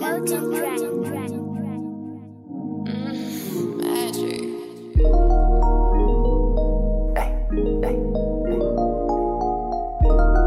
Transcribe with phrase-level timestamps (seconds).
[0.00, 0.78] Mountain track.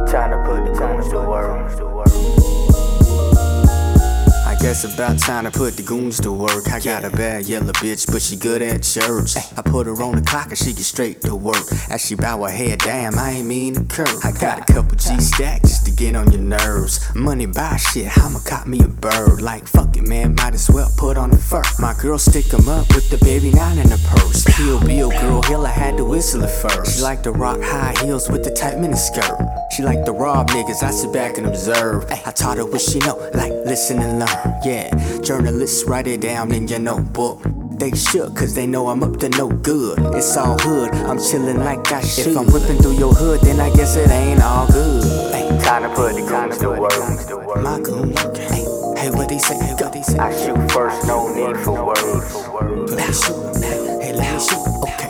[0.10, 1.52] Trying to put the goons to work.
[1.52, 2.61] I
[4.62, 6.72] guess about time to put the goons to work.
[6.72, 9.36] I got a bad yellow bitch, but she good at church.
[9.36, 11.66] I put her on the clock and she get straight to work.
[11.90, 14.20] As she bow her head, damn, I ain't mean to curve.
[14.24, 17.00] I got a couple G stacks just to get on your nerves.
[17.16, 19.42] Money buy shit, I'ma cop me a bird.
[19.42, 21.64] Like, fuck it, man, might as well put on the fur.
[21.80, 24.44] My girl stick 'em up with the baby nine in the purse.
[24.56, 26.98] Kill Bill, girl, hell, I had to whistle it first.
[26.98, 29.51] She like to rock high heels with the tight miniskirt.
[29.76, 32.06] She like to rob niggas, I sit back and observe.
[32.12, 34.54] Ay, I taught her what she know, like listen and learn.
[34.66, 34.90] Yeah,
[35.22, 37.42] journalists write it down in your notebook.
[37.80, 39.98] They shook, cause they know I'm up to no good.
[40.14, 42.28] It's all hood, I'm chillin' like I should.
[42.28, 45.04] If I'm whipping through your hood, then I guess it ain't all good.
[45.34, 47.64] Ay, Time to put the goons to work.
[47.64, 48.66] my goon, hey,
[49.00, 50.18] hey, what they say, hey, what they say.
[50.20, 52.36] I shoot first, no need for words.
[52.92, 55.01] Let me shoot, hey, let me shoot, okay.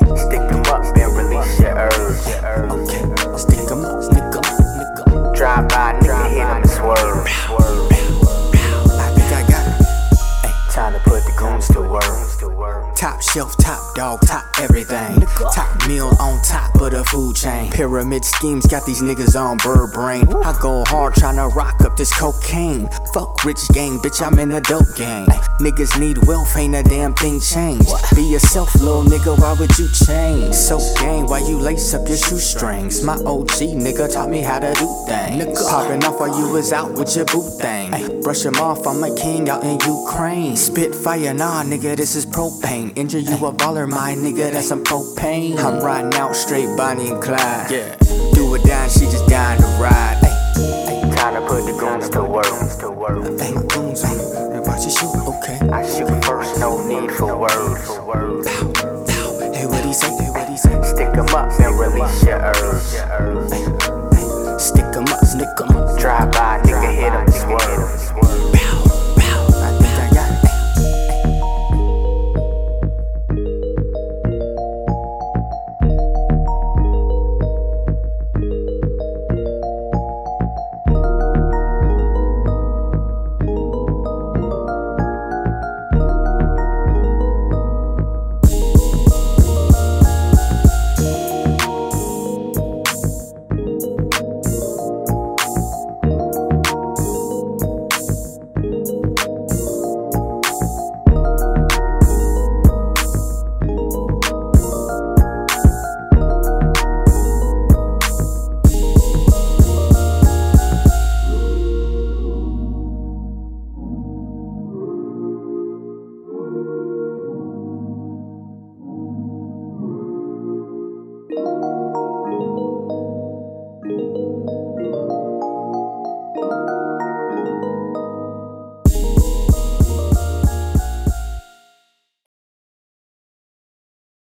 [13.22, 15.22] Shelf, top dog, top everything.
[15.53, 17.72] Top meal on top of the food chain.
[17.72, 20.27] Pyramid schemes got these niggas on bird brain.
[20.44, 22.89] I go hard tryna rock up this cocaine.
[23.14, 25.27] Fuck rich gang, bitch, I'm in a dope gang.
[25.59, 27.92] Niggas need wealth, ain't a damn thing changed.
[28.16, 30.55] Be yourself, little nigga, why would you change?
[30.55, 33.03] So gang, why you lace up your shoestrings?
[33.03, 35.69] My OG nigga taught me how to do things.
[35.69, 38.22] Popping off while you was out with your boot thing.
[38.22, 40.58] Brush him off, I'm a king out in Ukraine.
[40.58, 42.92] Spit fire, nah, nigga, this is propane.
[43.14, 45.58] Injure you a baller, my nigga, that's some propane.
[45.58, 47.70] I'm riding out straight Bonnie and Clyde.
[47.70, 47.98] Yeah.
[48.34, 50.17] Do it down, she just dying to ride.
[50.23, 52.45] Ay, Time to put the goons to work.
[52.45, 54.56] ay, my goons on it.
[54.56, 55.59] And watch you shoot, okay.
[55.72, 57.86] I shoot first, no need for words.
[57.86, 59.52] Pow, pow.
[59.52, 60.08] Hey, what he say?
[60.16, 60.82] Hey, what he say?
[60.82, 64.11] Stick 'em up and release your urge.